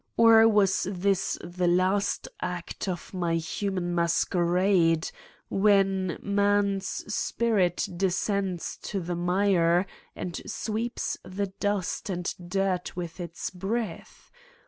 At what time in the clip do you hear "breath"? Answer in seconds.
13.99-14.31